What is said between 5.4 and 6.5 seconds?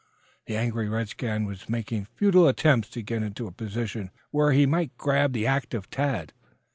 active Tad.